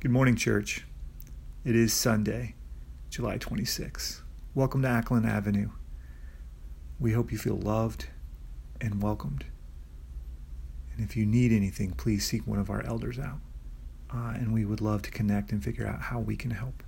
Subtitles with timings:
[0.00, 0.84] Good morning, church.
[1.64, 2.54] It is Sunday,
[3.10, 4.22] July 26.
[4.54, 5.70] Welcome to Acklen Avenue.
[7.00, 8.06] We hope you feel loved
[8.80, 9.46] and welcomed.
[10.92, 13.40] And if you need anything, please seek one of our elders out.
[14.14, 16.84] Uh, and we would love to connect and figure out how we can help.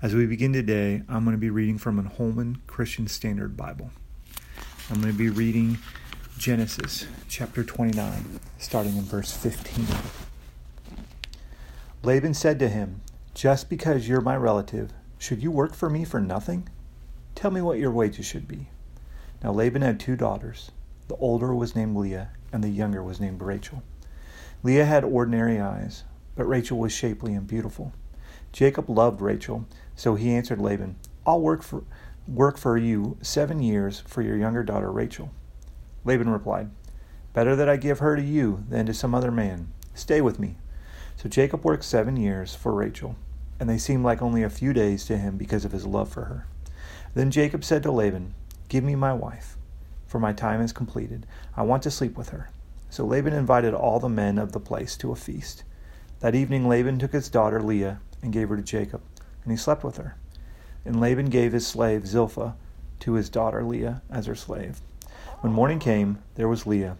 [0.00, 3.90] As we begin today, I'm going to be reading from a Holman Christian Standard Bible.
[4.88, 5.78] I'm going to be reading
[6.38, 9.84] Genesis chapter 29, starting in verse 15.
[12.04, 13.00] Laban said to him,
[13.32, 16.68] Just because you're my relative, should you work for me for nothing?
[17.36, 18.70] Tell me what your wages should be.
[19.40, 20.72] Now Laban had two daughters.
[21.06, 23.84] The older was named Leah, and the younger was named Rachel.
[24.64, 26.02] Leah had ordinary eyes,
[26.34, 27.92] but Rachel was shapely and beautiful.
[28.50, 31.84] Jacob loved Rachel, so he answered Laban, I'll work for,
[32.26, 35.30] work for you seven years for your younger daughter Rachel.
[36.04, 36.70] Laban replied,
[37.32, 39.72] Better that I give her to you than to some other man.
[39.94, 40.56] Stay with me.
[41.22, 43.14] So Jacob worked seven years for Rachel,
[43.60, 46.24] and they seemed like only a few days to him because of his love for
[46.24, 46.48] her.
[47.14, 48.34] Then Jacob said to Laban,
[48.68, 49.56] Give me my wife,
[50.04, 51.24] for my time is completed.
[51.56, 52.50] I want to sleep with her.
[52.90, 55.62] So Laban invited all the men of the place to a feast.
[56.18, 59.00] That evening Laban took his daughter Leah and gave her to Jacob,
[59.44, 60.16] and he slept with her.
[60.84, 62.56] And Laban gave his slave Zilpah
[62.98, 64.80] to his daughter Leah as her slave.
[65.38, 66.96] When morning came, there was Leah.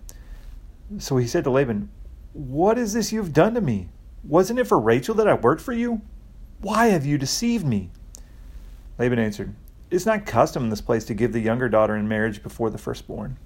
[0.98, 1.90] So he said to Laban,
[2.32, 3.88] What is this you've done to me?
[4.24, 6.00] Wasn't it for Rachel that I worked for you?
[6.60, 7.90] Why have you deceived me?
[8.98, 9.54] Laban answered,
[9.90, 12.70] It is not custom in this place to give the younger daughter in marriage before
[12.70, 13.36] the firstborn.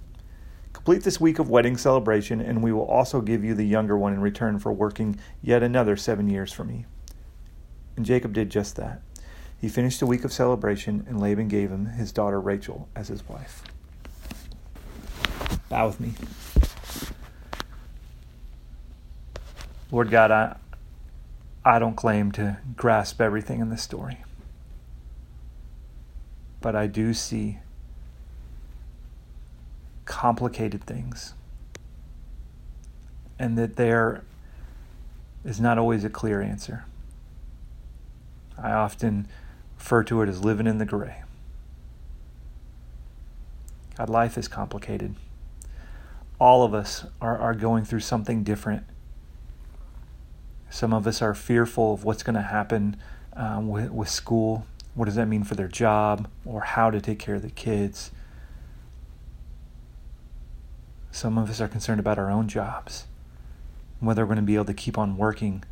[0.74, 4.12] Complete this week of wedding celebration, and we will also give you the younger one
[4.12, 6.84] in return for working yet another seven years for me.
[7.96, 9.00] And Jacob did just that.
[9.58, 13.26] He finished the week of celebration, and Laban gave him his daughter Rachel as his
[13.26, 13.62] wife.
[15.70, 16.12] Bow with me.
[19.90, 20.56] Lord God, I,
[21.66, 24.18] I don't claim to grasp everything in this story.
[26.60, 27.58] But I do see
[30.04, 31.34] complicated things.
[33.36, 34.22] And that there
[35.44, 36.84] is not always a clear answer.
[38.56, 39.26] I often
[39.76, 41.24] refer to it as living in the gray.
[43.98, 45.16] God, life is complicated.
[46.38, 48.84] All of us are, are going through something different
[50.70, 52.96] some of us are fearful of what's going to happen
[53.34, 54.66] um, with, with school.
[54.94, 58.10] What does that mean for their job or how to take care of the kids?
[61.10, 63.06] Some of us are concerned about our own jobs,
[64.00, 65.64] whether we're going to be able to keep on working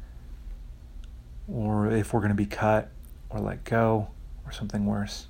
[1.53, 2.91] or if we're going to be cut
[3.31, 4.09] or let go
[4.47, 5.26] or something worse.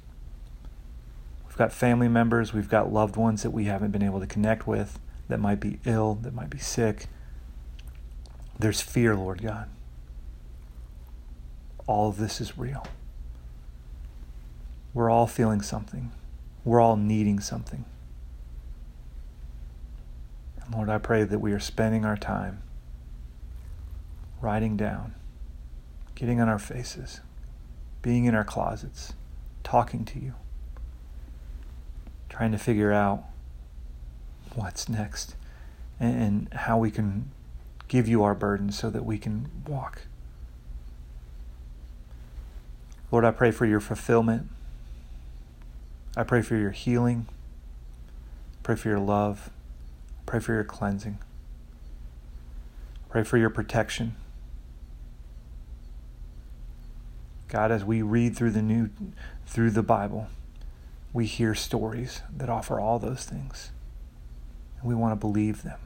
[1.47, 4.67] We've got family members, we've got loved ones that we haven't been able to connect
[4.67, 4.99] with
[5.29, 7.07] that might be ill, that might be sick.
[8.59, 9.69] There's fear, Lord God.
[11.87, 12.87] All of this is real.
[14.93, 16.13] We're all feeling something.
[16.65, 17.85] We're all needing something.
[20.65, 22.63] And Lord, I pray that we are spending our time
[24.41, 25.15] writing down,
[26.15, 27.21] getting on our faces,
[28.03, 29.15] being in our closets,
[29.63, 30.35] talking to you,
[32.29, 33.25] trying to figure out
[34.55, 35.35] what's next
[35.99, 37.31] and, how we can
[37.95, 40.01] give you our burdens so that we can walk.
[43.13, 44.49] Lord, I pray for your fulfillment.
[46.17, 47.29] I pray for your healing.
[48.65, 49.49] Pray for your love.
[50.27, 51.19] Pray for your cleansing.
[53.11, 54.17] Pray for your protection.
[57.47, 58.91] God, as we read through the new
[59.47, 60.27] through the Bible,
[61.13, 63.71] we hear stories that offer all those things.
[64.81, 65.79] And we want to believe them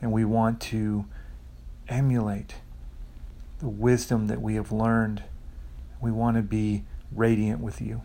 [0.00, 1.04] and we want to
[1.88, 2.56] emulate
[3.60, 5.22] the wisdom that we have learned.
[6.00, 8.02] We want to be radiant with you.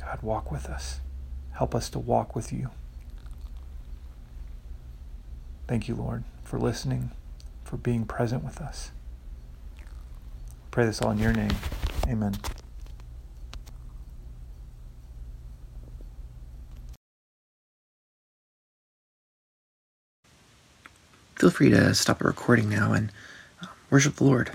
[0.00, 1.00] God, walk with us.
[1.52, 2.70] Help us to walk with you.
[5.68, 7.10] Thank you, Lord, for listening,
[7.64, 8.90] for being present with us.
[10.70, 11.54] Pray this all in your name.
[12.08, 12.34] Amen.
[21.42, 23.10] Feel free to stop the recording now and
[23.60, 24.52] uh, worship the Lord.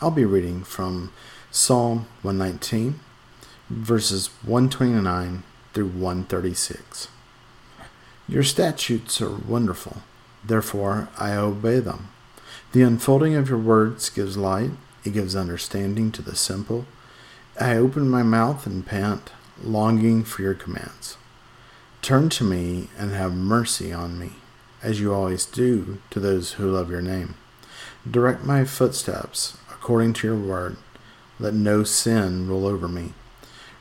[0.00, 1.12] I'll be reading from
[1.50, 3.00] Psalm 119,
[3.68, 7.08] verses 129 through 136.
[8.28, 9.96] Your statutes are wonderful,
[10.44, 12.10] therefore I obey them.
[12.70, 14.70] The unfolding of your words gives light,
[15.04, 16.86] it gives understanding to the simple.
[17.60, 19.30] I open my mouth and pant
[19.62, 21.18] longing for your commands.
[22.00, 24.32] Turn to me and have mercy on me,
[24.82, 27.34] as you always do to those who love your name.
[28.10, 30.76] Direct my footsteps according to your word.
[31.38, 33.12] Let no sin rule over me.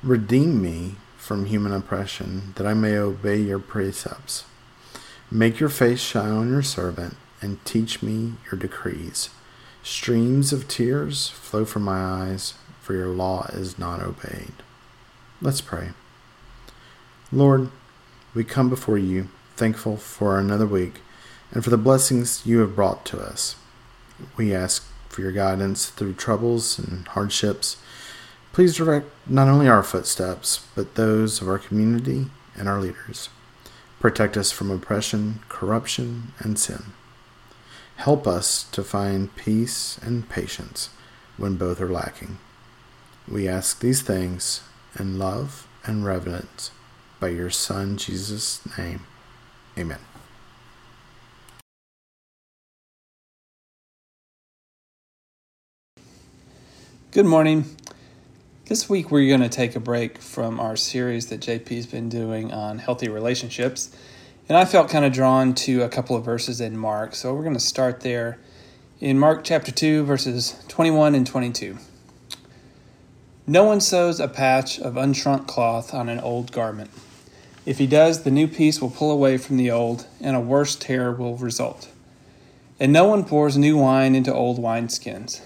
[0.04, 4.44] Redeem me from human oppression, that I may obey your precepts.
[5.32, 9.30] Make your face shine on your servant, and teach me your decrees.
[9.82, 12.56] Streams of tears flow from my eyes,
[12.92, 14.52] for your law is not obeyed.
[15.42, 15.92] Let's pray.
[17.32, 17.72] Lord,
[18.34, 21.00] we come before you, thankful for another week
[21.54, 23.56] and for the blessings you have brought to us.
[24.36, 27.78] We ask for your guidance through troubles and hardships.
[28.52, 32.26] Please direct not only our footsteps, but those of our community
[32.58, 33.30] and our leaders.
[34.02, 36.92] Protect us from oppression, corruption, and sin.
[37.96, 40.90] Help us to find peace and patience
[41.38, 42.38] when both are lacking.
[43.28, 44.64] We ask these things
[44.98, 46.72] in love and reverence
[47.20, 49.02] by your Son, Jesus' name.
[49.78, 50.00] Amen.
[57.12, 57.66] Good morning.
[58.66, 62.52] This week we're going to take a break from our series that JP's been doing
[62.52, 63.96] on healthy relationships.
[64.50, 67.16] And I felt kind of drawn to a couple of verses in Mark.
[67.16, 68.40] So we're going to start there
[69.00, 71.78] in Mark chapter 2, verses 21 and 22.
[73.48, 76.92] No one sews a patch of unshrunk cloth on an old garment.
[77.66, 80.76] If he does, the new piece will pull away from the old, and a worse
[80.76, 81.90] tear will result.
[82.80, 85.42] And no one pours new wine into old wineskins.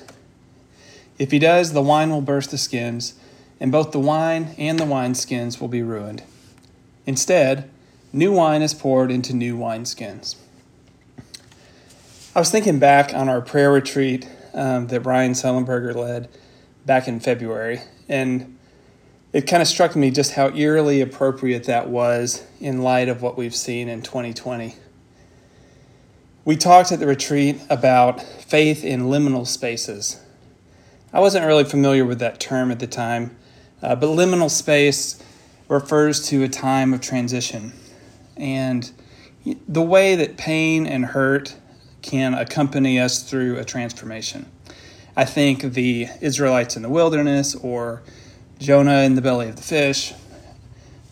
[1.17, 3.13] If he does, the wine will burst the skins,
[3.61, 6.23] and both the wine and the wineskins will be ruined.
[7.05, 7.69] Instead,
[8.11, 10.35] new wine is poured into new wineskins.
[12.35, 16.27] I was thinking back on our prayer retreat um, that Ryan Sullenberger led
[16.85, 18.57] back in February, and
[19.33, 23.37] it kind of struck me just how eerily appropriate that was in light of what
[23.37, 24.75] we've seen in 2020.
[26.45, 30.21] We talked at the retreat about faith in liminal spaces.
[31.11, 33.35] I wasn't really familiar with that term at the time,
[33.81, 35.21] uh, but liminal space
[35.67, 37.73] refers to a time of transition
[38.37, 38.91] and
[39.67, 41.55] the way that pain and hurt
[42.01, 44.45] can accompany us through a transformation.
[45.17, 48.01] I think the Israelites in the wilderness or
[48.59, 50.13] Jonah in the belly of the fish,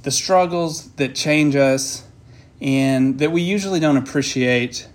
[0.03, 2.03] the struggles that change us
[2.59, 4.87] and that we usually don't appreciate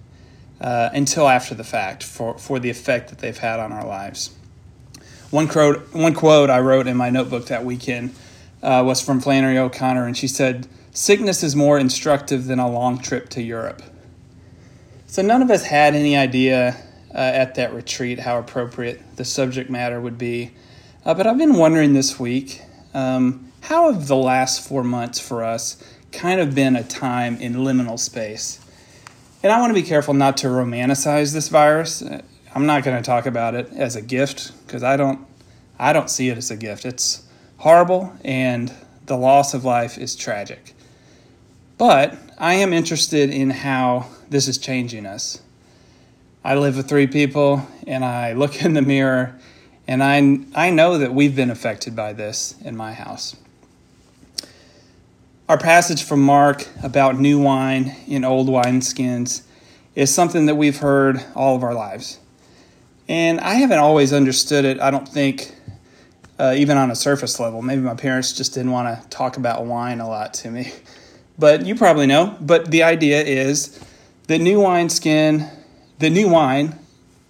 [0.60, 4.34] uh, until after the fact for, for the effect that they've had on our lives.
[5.30, 8.14] One quote, one quote I wrote in my notebook that weekend
[8.62, 12.98] uh, was from Flannery O'Connor, and she said, Sickness is more instructive than a long
[12.98, 13.82] trip to Europe.
[15.06, 16.76] So, none of us had any idea
[17.14, 20.50] uh, at that retreat how appropriate the subject matter would be
[21.04, 22.62] uh, but I've been wondering this week
[22.94, 25.82] um, how have the last four months for us
[26.12, 28.60] kind of been a time in liminal space?
[29.42, 32.02] And I want to be careful not to romanticize this virus.
[32.02, 32.22] Uh,
[32.54, 35.26] I'm not going to talk about it as a gift because I don't
[35.78, 36.84] I don't see it as a gift.
[36.84, 37.22] It's
[37.58, 38.72] horrible and
[39.06, 40.74] the loss of life is tragic.
[41.76, 45.40] But I am interested in how this is changing us.
[46.44, 49.38] I live with three people and I look in the mirror
[49.88, 53.34] and I, I know that we've been affected by this in my house.
[55.48, 59.42] Our passage from Mark about new wine in old wineskins
[59.94, 62.18] is something that we've heard all of our lives.
[63.08, 65.54] And I haven't always understood it, I don't think,
[66.38, 67.62] uh, even on a surface level.
[67.62, 70.72] Maybe my parents just didn't want to talk about wine a lot to me.
[71.38, 72.36] But you probably know.
[72.40, 73.82] But the idea is
[74.26, 75.48] that new wineskin,
[75.98, 76.78] the new wine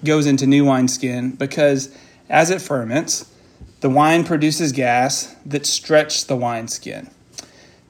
[0.05, 1.95] goes into new wineskin because
[2.29, 3.33] as it ferments,
[3.81, 7.11] the wine produces gas that stretches the wineskin.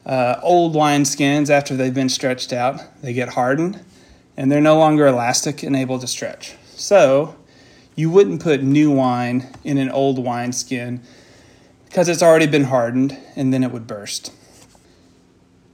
[0.05, 3.85] Uh, old wineskins, after they've been stretched out, they get hardened
[4.37, 6.55] and they're no longer elastic and able to stretch.
[6.77, 7.35] So,
[7.97, 11.03] you wouldn't put new wine in an old wineskin
[11.87, 14.33] because it's already been hardened and then it would burst.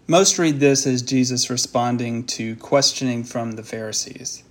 [0.06, 4.43] Most read this as Jesus responding to questioning from the Pharisees.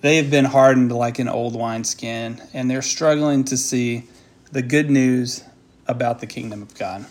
[0.00, 4.04] They have been hardened like an old wineskin, and they're struggling to see
[4.50, 5.44] the good news
[5.86, 7.04] about the kingdom of God.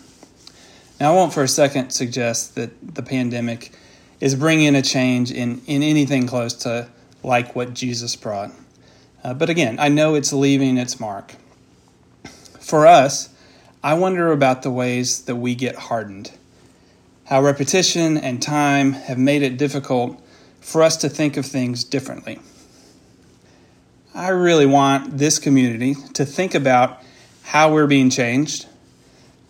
[0.98, 3.72] Now, I won't for a second suggest that the pandemic
[4.20, 6.88] is bringing a change in, in anything close to
[7.22, 8.50] like what Jesus brought.
[9.22, 11.36] Uh, but again, I know it's leaving its mark.
[12.58, 13.30] For us,
[13.82, 16.32] I wonder about the ways that we get hardened,
[17.24, 20.20] how repetition and time have made it difficult
[20.60, 22.40] for us to think of things differently.
[24.12, 27.00] I really want this community to think about
[27.44, 28.66] how we're being changed.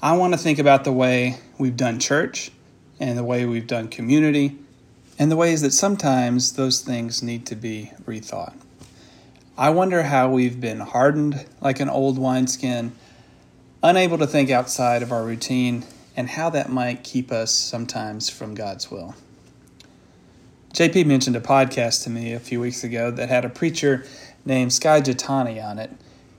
[0.02, 2.52] I want to think about the way we've done church
[2.98, 4.58] and the way we've done community
[5.18, 8.52] and the ways that sometimes those things need to be rethought.
[9.56, 12.92] I wonder how we've been hardened like an old wineskin,
[13.82, 18.54] unable to think outside of our routine, and how that might keep us sometimes from
[18.54, 19.14] God's will.
[20.74, 24.04] JP mentioned a podcast to me a few weeks ago that had a preacher
[24.44, 25.90] named Skye Jethani on it.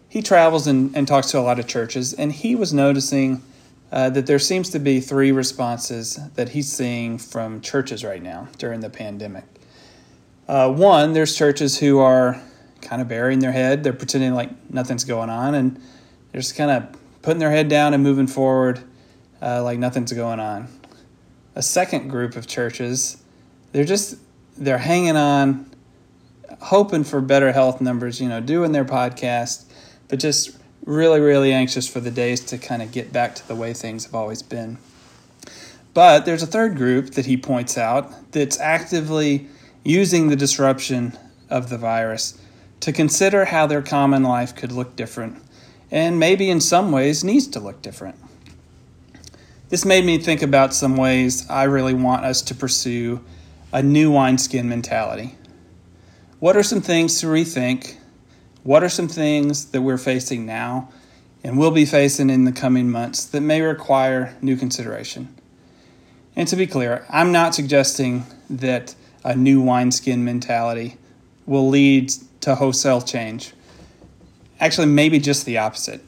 [0.08, 3.41] He travels and, and talks to a lot of churches, and he was noticing
[3.91, 8.48] uh, that there seems to be three responses that he's seeing from churches right now
[8.58, 9.46] during the pandemic.
[10.48, 12.41] Uh, one, there's churches who are
[12.81, 15.77] kind of burying their head, they're pretending like nothing's going on, and
[16.31, 18.84] they're just kind of putting their head down and moving forward
[19.41, 20.67] uh, like nothing's going on.
[21.55, 23.22] A second group of churches,
[23.72, 24.17] they're just
[24.58, 25.71] they're hanging on,
[26.62, 29.65] hoping for better health numbers, you know, doing their podcast,
[30.08, 33.56] but just really, really anxious for the days to kind of get back to the
[33.56, 34.77] way things have always been.
[35.94, 39.48] But there's a third group that he points out that's actively
[39.84, 41.18] using the disruption
[41.50, 42.39] of the virus
[42.80, 45.41] to consider how their common life could look different,
[45.91, 48.15] and maybe in some ways needs to look different.
[49.70, 53.22] This made me think about some ways I really want us to pursue
[53.72, 55.36] a new wineskin mentality.
[56.42, 57.98] What are some things to rethink
[58.64, 60.90] what are some things that we're facing now
[61.44, 65.36] and will be facing in the coming months that may require new consideration?
[66.36, 68.94] And to be clear, I'm not suggesting that
[69.24, 70.98] a new wineskin mentality
[71.48, 73.54] will lead to wholesale change.
[74.60, 76.02] Actually, maybe just the opposite.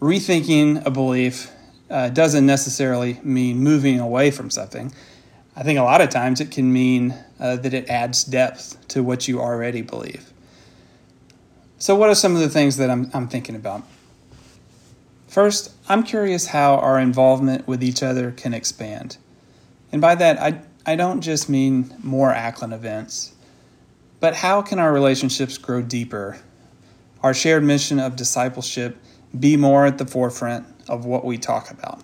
[0.00, 1.50] Rethinking a belief
[1.90, 4.92] uh, doesn't necessarily mean moving away from something.
[5.60, 9.02] I think a lot of times it can mean uh, that it adds depth to
[9.02, 10.32] what you already believe.
[11.76, 13.82] So, what are some of the things that I'm, I'm thinking about?
[15.28, 19.18] First, I'm curious how our involvement with each other can expand.
[19.92, 23.34] And by that, I, I don't just mean more Acklen events,
[24.18, 26.38] but how can our relationships grow deeper?
[27.22, 28.96] Our shared mission of discipleship
[29.38, 32.00] be more at the forefront of what we talk about.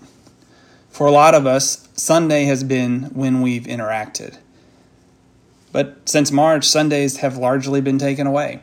[0.97, 4.39] For a lot of us, Sunday has been when we've interacted.
[5.71, 8.63] But since March, Sundays have largely been taken away.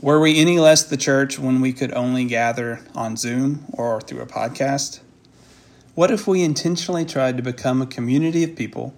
[0.00, 4.22] Were we any less the church when we could only gather on Zoom or through
[4.22, 4.98] a podcast?
[5.94, 8.92] What if we intentionally tried to become a community of people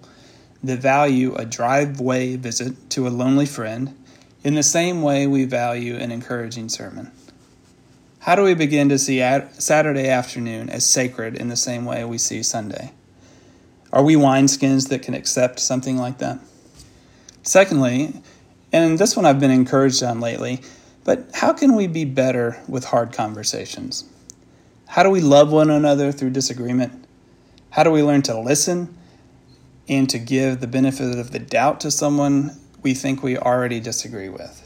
[0.63, 3.95] that value a driveway visit to a lonely friend
[4.43, 7.11] in the same way we value an encouraging sermon?
[8.21, 9.17] How do we begin to see
[9.53, 12.91] Saturday afternoon as sacred in the same way we see Sunday?
[13.91, 16.37] Are we wineskins that can accept something like that?
[17.41, 18.13] Secondly,
[18.71, 20.61] and this one I've been encouraged on lately,
[21.03, 24.05] but how can we be better with hard conversations?
[24.87, 27.03] How do we love one another through disagreement?
[27.71, 28.95] How do we learn to listen
[29.89, 34.29] and to give the benefit of the doubt to someone we think we already disagree
[34.29, 34.60] with?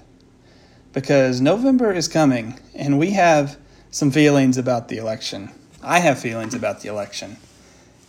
[0.96, 3.58] Because November is coming and we have
[3.92, 5.52] some feelings about the election.
[5.84, 7.36] I have feelings about the election.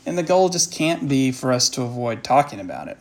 [0.06, 2.96] And the goal just can't be for us to avoid talking about it.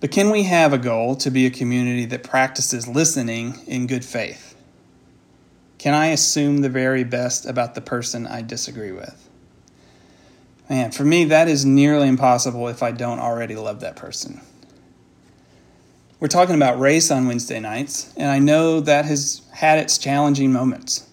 [0.00, 4.04] But can we have a goal to be a community that practices listening in good
[4.04, 4.56] faith?
[5.78, 9.28] Can I assume the very best about the person I disagree with?
[10.68, 14.40] Man, for me, that is nearly impossible if I don't already love that person.
[16.20, 20.52] We're talking about race on Wednesday nights, and I know that has had its challenging
[20.52, 21.08] moments.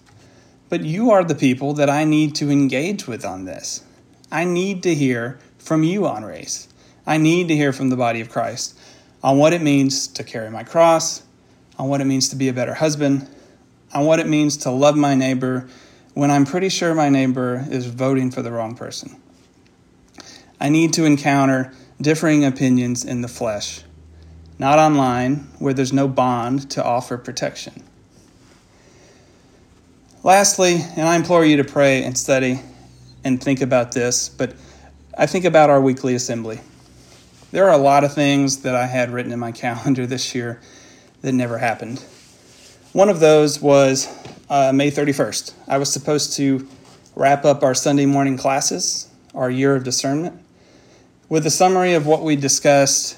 [0.68, 3.82] But you are the people that I need to engage with on this.
[4.30, 6.68] I need to hear from you on race.
[7.06, 8.78] I need to hear from the body of Christ
[9.22, 11.22] on what it means to carry my cross,
[11.78, 13.26] on what it means to be a better husband,
[13.94, 15.70] on what it means to love my neighbor
[16.12, 19.18] when I'm pretty sure my neighbor is voting for the wrong person.
[20.60, 23.84] I need to encounter differing opinions in the flesh,
[24.58, 27.82] not online where there's no bond to offer protection.
[30.24, 32.60] Lastly, and I implore you to pray and study
[33.24, 34.54] and think about this, but
[35.16, 36.60] I think about our weekly assembly.
[37.50, 40.60] There are a lot of things that I had written in my calendar this year
[41.22, 42.04] that never happened.
[42.92, 44.08] One of those was
[44.48, 45.52] uh, May 31st.
[45.68, 46.66] I was supposed to
[47.14, 50.40] wrap up our Sunday morning classes, our year of discernment,
[51.28, 53.17] with a summary of what we discussed,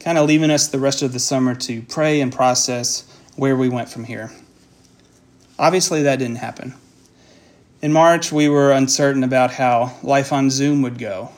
[0.00, 3.68] kind of leaving us the rest of the summer to pray and process where we
[3.68, 4.32] went from here.
[5.58, 6.74] Obviously, that didn't happen.
[7.82, 11.30] In March, we were uncertain about how life on Zoom would go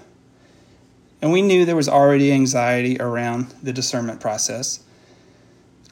[1.22, 4.82] and we knew there was already anxiety around the discernment process.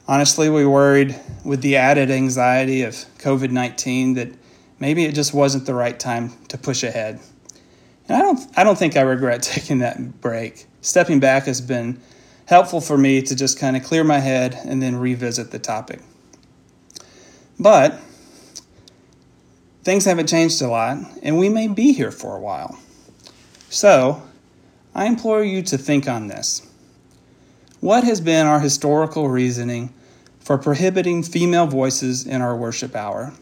[0.09, 4.29] Honestly, we worried with the added anxiety of COVID 19 that
[4.81, 7.21] maybe it just wasn't the right time to push ahead.
[8.09, 10.67] And I don't, I don't think I regret taking that break.
[10.81, 12.01] Stepping back has been
[12.51, 16.01] helpful for me to just kind of clear my head and then revisit the topic.
[17.61, 18.01] But
[19.85, 22.77] things haven't changed a lot, and we may be here for a while.
[23.69, 24.21] So,
[24.97, 26.67] I implore you to think on this.
[27.79, 29.95] What has been our historical reasoning
[30.41, 33.33] for prohibiting female voices in our worship hour?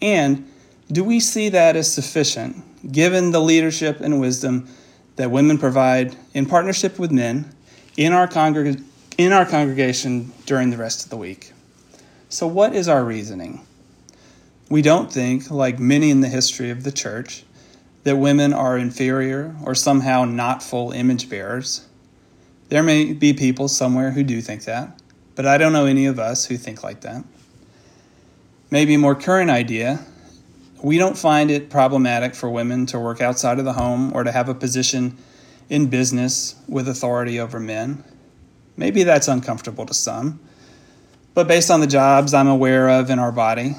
[0.00, 0.50] And
[0.90, 4.66] do we see that as sufficient, given the leadership and wisdom
[5.16, 7.54] that women provide in partnership with men
[7.96, 8.82] in our, congreg-
[9.18, 11.52] in our congregation during the rest of the week?
[12.28, 13.66] So, what is our reasoning?
[14.68, 17.44] We don't think, like many in the history of the church,
[18.04, 21.86] that women are inferior or somehow not full image bearers.
[22.68, 25.00] There may be people somewhere who do think that,
[25.34, 27.24] but I don't know any of us who think like that.
[28.70, 30.06] Maybe a more current idea
[30.82, 34.32] we don't find it problematic for women to work outside of the home or to
[34.32, 35.16] have a position
[35.70, 38.04] in business with authority over men.
[38.76, 40.40] Maybe that's uncomfortable to some,
[41.32, 43.76] but based on the jobs I'm aware of in our body,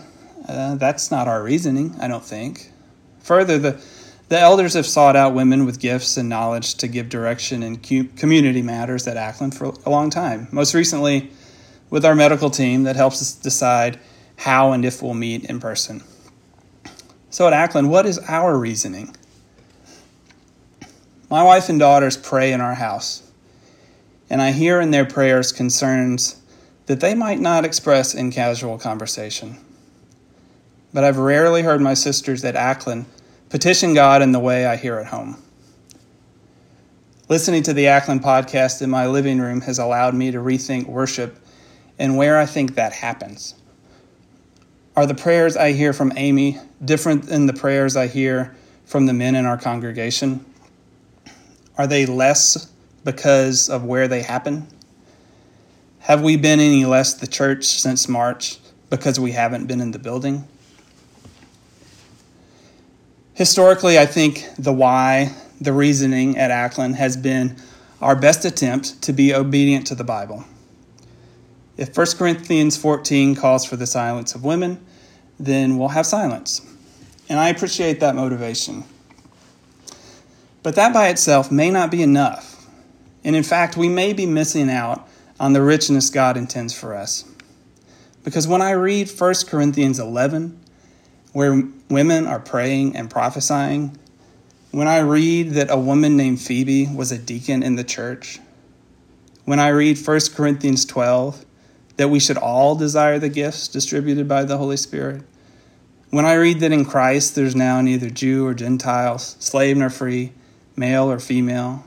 [0.50, 2.72] uh, that's not our reasoning, I don't think.
[3.20, 3.84] Further, the
[4.32, 7.76] the elders have sought out women with gifts and knowledge to give direction in
[8.16, 10.48] community matters at Acklen for a long time.
[10.54, 11.30] Most recently,
[11.90, 14.00] with our medical team that helps us decide
[14.38, 16.02] how and if we'll meet in person.
[17.30, 19.14] So at Acklen, what is our reasoning?
[21.32, 23.24] My wife and daughters pray in our house,
[24.30, 26.36] and I hear in their prayers concerns
[26.88, 29.58] that they might not express in casual conversation.
[30.94, 33.06] But I've rarely heard my sisters at Acklen
[33.48, 35.42] petition God in the way I hear at home.
[37.30, 41.38] Listening to the Acklen podcast in my living room has allowed me to rethink worship
[41.98, 43.56] and where I think that happens.
[44.98, 49.14] Are the prayers I hear from Amy different than the prayers I hear from the
[49.14, 50.46] men in our congregation?
[51.82, 52.72] Are they less
[53.04, 54.68] because of where they happen?
[56.02, 58.60] Have we been any less the church since March
[58.92, 60.48] because we haven't been in the building?
[63.34, 67.56] Historically, I think the why, the reasoning at Acklen has been
[68.00, 70.46] our best attempt to be obedient to the Bible.
[71.78, 74.86] If 1 Corinthians 14 calls for the silence of women,
[75.40, 76.62] then we'll have silence.
[77.28, 78.84] And I appreciate that motivation.
[80.64, 82.68] But that by itself may not be enough.
[83.24, 85.08] And in fact, we may be missing out
[85.40, 87.26] on the richness God intends for us.
[88.24, 90.60] Because when I read 1 Corinthians 11,
[91.34, 93.98] where women are praying and prophesying,
[94.72, 98.40] when I read that a woman named Phoebe was a deacon in the church,
[99.46, 101.46] when I read 1 Corinthians 12,
[101.98, 105.24] that we should all desire the gifts distributed by the Holy Spirit,
[106.12, 110.34] when I read that in Christ there's now neither Jew or Gentile, slave nor free,
[110.76, 111.86] male or female,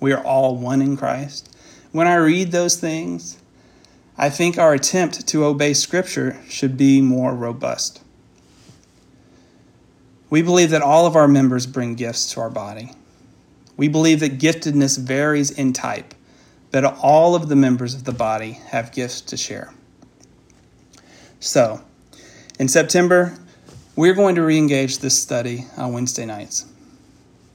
[0.00, 1.54] we are all one in Christ,
[1.92, 3.38] when I read those things,
[4.18, 8.02] I think our attempt to obey Scripture should be more robust.
[10.28, 12.90] We believe that all of our members bring gifts to our body.
[13.76, 16.14] We believe that giftedness varies in type,
[16.70, 19.72] but all of the members of the body have gifts to share.
[21.38, 21.80] So,
[22.58, 23.38] in September,
[23.94, 26.66] we're going to re engage this study on Wednesday nights.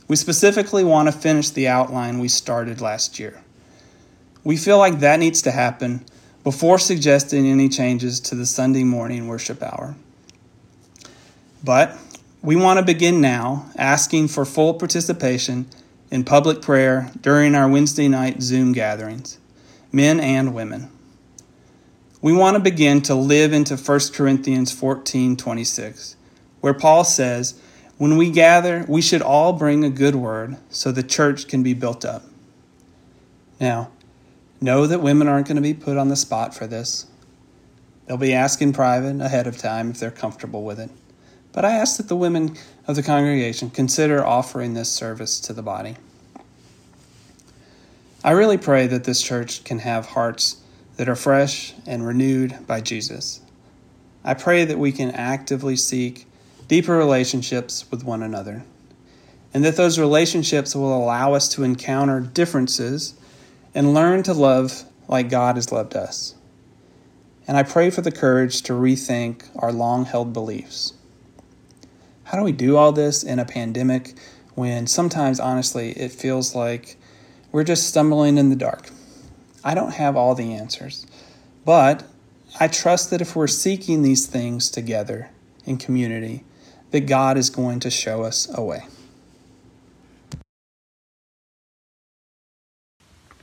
[0.09, 3.41] We specifically want to finish the outline we started last year.
[4.43, 6.03] We feel like that needs to happen
[6.43, 9.95] before suggesting any changes to the Sunday morning worship hour.
[11.63, 11.95] But
[12.41, 15.67] we want to begin now asking for full participation
[16.09, 19.37] in public prayer during our Wednesday night Zoom gatherings,
[19.91, 20.89] men and women.
[22.19, 26.15] We want to begin to live into 1 Corinthians 14:26,
[26.61, 27.53] where Paul says,
[27.99, 31.75] "When we gather, we should all bring a good word so the church can be
[31.75, 32.23] built up."
[33.59, 33.89] Now,
[34.59, 37.05] know that women aren't going to be put on the spot for this.
[38.07, 40.89] They'll be asked in private ahead of time if they're comfortable with it.
[41.51, 42.55] But I ask that the women
[42.87, 45.97] of the congregation consider offering this service to the body.
[48.23, 50.57] I really pray that this church can have hearts
[50.95, 53.41] that are fresh and renewed by Jesus.
[54.23, 56.27] I pray that we can actively seek
[56.69, 58.63] deeper relationships with one another,
[59.53, 63.15] and that those relationships will allow us to encounter differences
[63.73, 66.35] and learn to love like God has loved us.
[67.47, 70.93] And I pray for the courage to rethink our long held beliefs.
[72.25, 74.13] How do we do all this in a pandemic
[74.53, 76.97] when sometimes, honestly, it feels like
[77.51, 78.91] we're just stumbling in the dark?
[79.63, 81.07] I don't have all the answers,
[81.65, 82.03] but
[82.59, 85.31] I trust that if we're seeking these things together
[85.65, 86.43] in community,
[86.91, 88.85] that God is going to show us a way.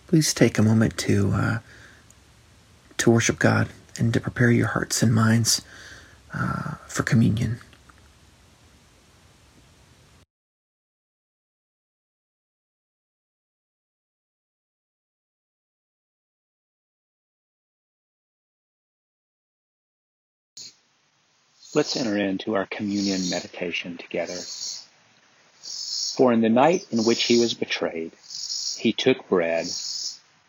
[0.06, 1.58] Please take a moment to uh,
[2.98, 5.62] to worship God and to prepare your hearts and minds
[6.32, 7.58] uh, for communion.
[21.76, 24.38] Let's enter into our communion meditation together.
[26.16, 28.12] For in the night in which he was betrayed,
[28.78, 29.66] he took bread,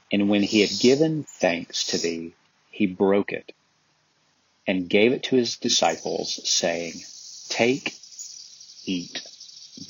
[0.10, 2.32] and when he had given thanks to thee,
[2.72, 3.52] he broke it
[4.66, 6.94] and gave it to his disciples, saying,
[7.50, 7.94] Take,
[8.86, 9.22] eat.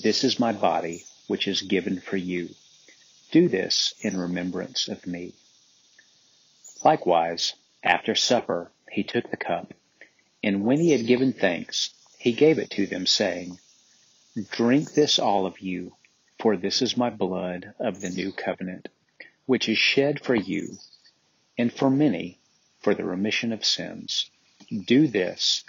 [0.01, 2.49] This is my body, which is given for you.
[3.29, 5.33] Do this in remembrance of me.
[6.83, 9.75] Likewise, after supper, he took the cup
[10.43, 13.59] and when he had given thanks, he gave it to them, saying,
[14.51, 15.95] Drink this, all of you,
[16.39, 18.89] for this is my blood of the new covenant,
[19.45, 20.77] which is shed for you
[21.57, 22.39] and for many
[22.81, 24.29] for the remission of sins.
[24.85, 25.63] Do this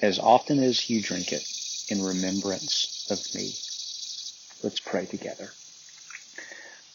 [0.00, 1.44] as often as you drink it
[1.88, 3.52] in remembrance of me.
[4.62, 5.50] Let's pray together.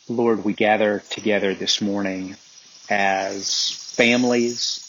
[0.08, 2.38] Lord, we gather together this morning
[2.90, 4.87] as families,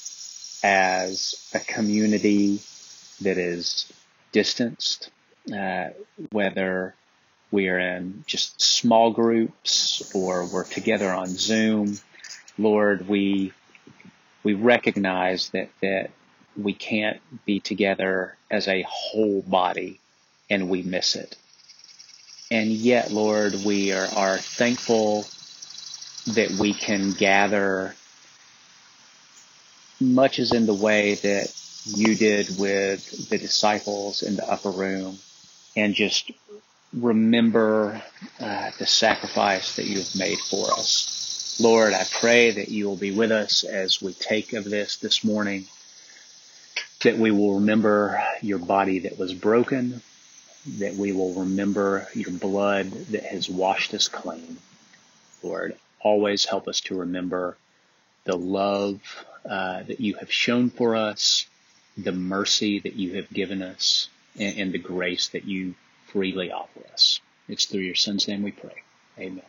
[0.63, 2.61] as a community
[3.21, 3.93] that is
[4.33, 5.11] distanced,
[5.55, 5.89] uh,
[6.31, 6.95] whether
[7.51, 11.99] we are in just small groups or we're together on Zoom.
[12.59, 13.53] Lord, we
[14.43, 16.11] we recognize that that
[16.57, 20.01] we can't be together as a whole body
[20.51, 21.37] and we miss it.
[22.51, 25.27] And yet, Lord, we are, are thankful
[26.35, 27.95] that we can gather
[30.01, 31.53] much as in the way that
[31.85, 35.19] you did with the disciples in the upper room
[35.77, 36.31] and just
[36.93, 38.03] remember
[38.41, 41.59] uh, the sacrifice that you have made for us.
[41.61, 45.25] Lord, I pray that you will be with us as we take of this this
[45.25, 45.67] morning,
[47.03, 50.03] that we will remember your body that was broken,
[50.79, 54.59] that we will remember your blood that has washed us clean.
[55.43, 57.57] Lord, always help us to remember
[58.25, 59.01] the love
[59.49, 61.47] uh, that you have shown for us,
[61.97, 64.09] the mercy that you have given us,
[64.39, 65.75] and, and the grace that you
[66.07, 67.21] freely offer us.
[67.49, 68.83] It's through your Son's name we pray.
[69.19, 69.43] Amen.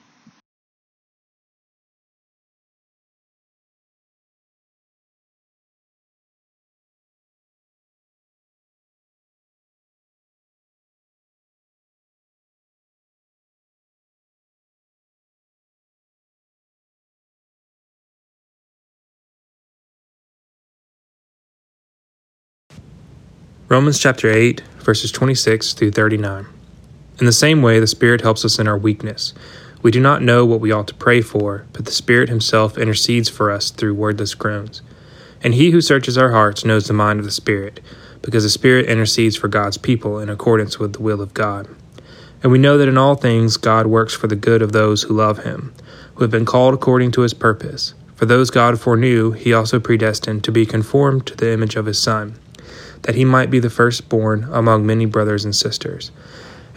[23.70, 26.48] Romans chapter 8, verses 26 through 39.
[27.20, 29.36] In the same way, the Spirit helps us in our weakness.
[29.84, 33.30] We do not know what we ought to pray for, but the Spirit Himself intercedes
[33.30, 34.82] for us through wordless groans.
[35.44, 37.80] And He who searches our hearts knows the mind of the Spirit,
[38.24, 41.68] because the Spirit intercedes for God's people in accordance with the will of God.
[42.42, 45.14] And we know that in all things God works for the good of those who
[45.14, 45.76] love Him,
[46.16, 47.94] who have been called according to His purpose.
[48.16, 52.02] For those God foreknew, He also predestined to be conformed to the image of His
[52.02, 52.36] Son
[53.04, 56.12] that he might be the firstborn among many brothers and sisters.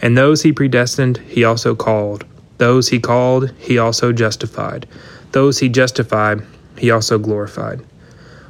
[0.01, 2.25] And those he predestined, he also called.
[2.57, 4.87] Those he called, he also justified.
[5.31, 6.43] Those he justified,
[6.77, 7.81] he also glorified.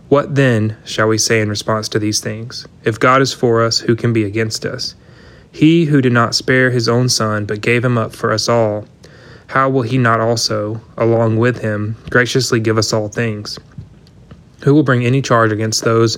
[0.09, 2.67] What then shall we say in response to these things?
[2.83, 4.95] If God is for us, who can be against us?
[5.51, 8.85] He who did not spare his own son, but gave him up for us all,
[9.47, 13.59] how will he not also, along with him, graciously give us all things?
[14.63, 16.17] Who will bring any charge against those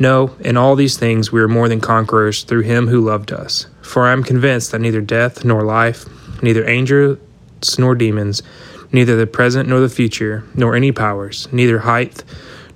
[0.00, 3.66] No, in all these things we are more than conquerors through him who loved us.
[3.82, 6.06] For I am convinced that neither death nor life,
[6.42, 7.18] neither angels
[7.78, 8.42] nor demons,
[8.90, 12.24] neither the present nor the future, nor any powers, neither height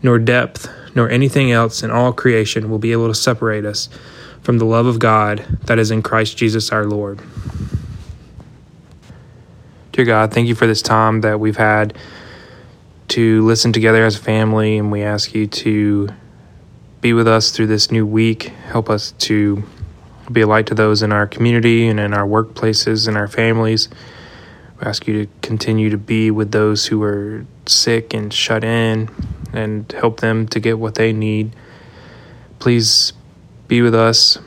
[0.03, 3.89] nor depth, nor anything else in all creation will be able to separate us
[4.43, 7.21] from the love of God that is in Christ Jesus our Lord.
[9.93, 11.97] Dear God, thank you for this time that we've had
[13.09, 16.11] to listen together as a family, and we ask you to
[17.05, 18.45] be with us through this new week.
[18.45, 19.63] Help us to
[20.33, 23.91] be a light to those in our community and in our workplaces and our families.
[24.81, 29.11] We ask you to continue to be with those who are sick and shut in
[29.53, 31.55] and help them to get what they need.
[32.59, 33.13] Please
[33.69, 34.39] be with us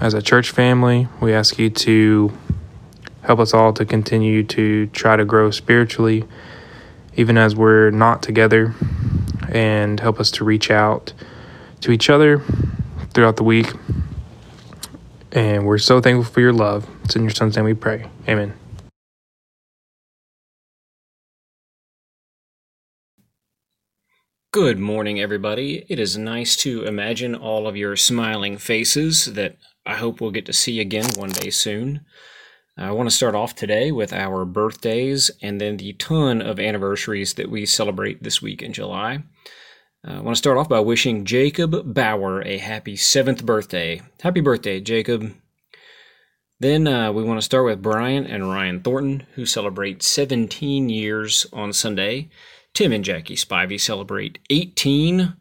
[0.00, 1.06] as a church family.
[1.20, 2.36] We ask you to
[3.22, 6.24] help us all to continue to try to grow spiritually,
[7.14, 8.74] even as we're not together,
[9.48, 11.12] and help us to reach out
[11.82, 12.42] to each other
[13.12, 13.72] throughout the week.
[15.32, 16.88] And we're so thankful for your love.
[17.04, 18.08] It's in your son's name we pray.
[18.28, 18.54] Amen.
[24.52, 25.86] Good morning, everybody.
[25.88, 30.44] It is nice to imagine all of your smiling faces that I hope we'll get
[30.44, 32.04] to see again one day soon.
[32.76, 37.32] I want to start off today with our birthdays and then the ton of anniversaries
[37.34, 39.22] that we celebrate this week in July.
[40.06, 44.02] Uh, I want to start off by wishing Jacob Bauer a happy seventh birthday.
[44.20, 45.32] Happy birthday, Jacob.
[46.58, 51.46] Then uh, we want to start with Brian and Ryan Thornton, who celebrate 17 years
[51.52, 52.30] on Sunday.
[52.74, 55.34] Tim and Jackie Spivey celebrate 18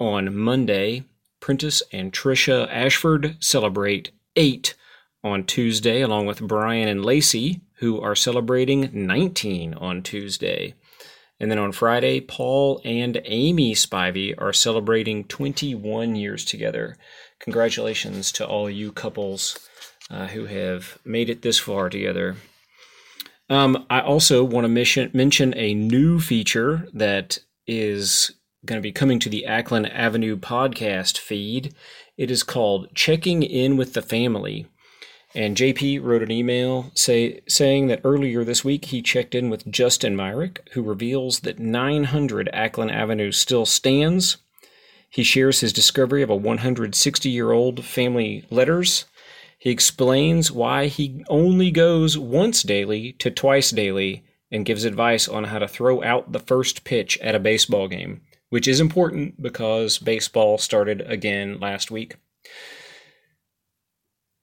[0.00, 1.04] on Monday.
[1.38, 4.74] Prentice and Trisha Ashford celebrate 8
[5.22, 10.74] on Tuesday, along with Brian and Lacey, who are celebrating 19 on Tuesday.
[11.40, 16.96] And then on Friday, Paul and Amy Spivey are celebrating 21 years together.
[17.38, 19.68] Congratulations to all you couples
[20.10, 22.36] uh, who have made it this far together.
[23.50, 28.32] Um, I also want to mention, mention a new feature that is
[28.66, 31.74] going to be coming to the Acklen Avenue podcast feed.
[32.16, 34.66] It is called Checking In with the Family.
[35.34, 39.70] And JP wrote an email say, saying that earlier this week he checked in with
[39.70, 44.38] Justin Myrick, who reveals that 900 Acklen Avenue still stands.
[45.10, 49.04] He shares his discovery of a 160 year old family letters
[49.58, 55.44] he explains why he only goes once daily to twice daily and gives advice on
[55.44, 59.98] how to throw out the first pitch at a baseball game, which is important because
[59.98, 62.16] baseball started again last week.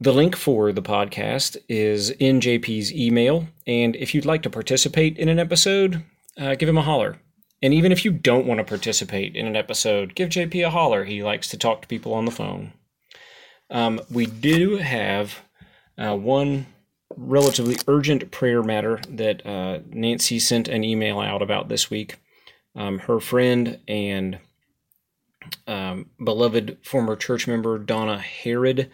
[0.06, 5.18] The link for the podcast is in JP's email, and if you'd like to participate
[5.18, 6.04] in an episode,
[6.38, 7.20] uh, give him a holler.
[7.63, 11.06] And even if you don't want to participate in an episode, give JP a holler.
[11.06, 12.74] He likes to talk to people on the phone.
[13.72, 15.39] Um, we do have
[15.98, 16.68] uh, one
[17.18, 22.18] relatively urgent prayer matter that uh, Nancy sent an email out about this week.
[22.76, 24.38] Um, her friend and
[25.65, 28.91] um, beloved former church member Donna Herod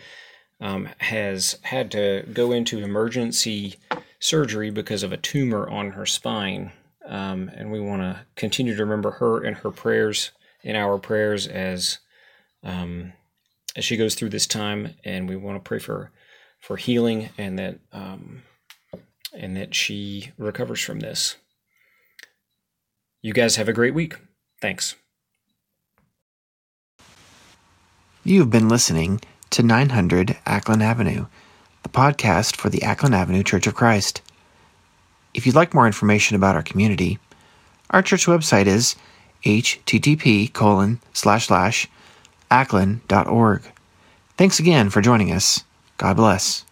[0.61, 3.75] um, has had to go into emergency
[4.19, 6.71] surgery because of a tumor on her spine.
[7.05, 10.31] Um, and we want to continue to remember her in her prayers,
[10.63, 11.97] in our prayers, as
[12.63, 13.13] um,
[13.75, 16.11] as she goes through this time, and we want to pray for
[16.59, 18.43] for healing and that um,
[19.33, 21.37] and that she recovers from this.
[23.23, 24.15] You guys have a great week.
[24.61, 24.95] Thanks.
[28.23, 31.27] You've been listening to 900 Acklen Avenue,
[31.83, 34.21] the podcast for the Acklen Avenue Church of Christ.
[35.33, 37.19] If you'd like more information about our community,
[37.89, 38.95] our church website is
[39.45, 41.87] http colon slash slash
[42.49, 43.61] acklen.org.
[44.37, 45.63] Thanks again for joining us.
[45.97, 46.65] God bless.